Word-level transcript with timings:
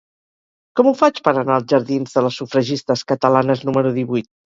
Com 0.77 0.87
ho 0.91 0.93
faig 1.01 1.19
per 1.27 1.33
anar 1.41 1.57
als 1.57 1.67
jardins 1.73 2.15
de 2.15 2.23
les 2.29 2.39
Sufragistes 2.41 3.05
Catalanes 3.13 3.63
número 3.69 3.93
divuit? 3.99 4.31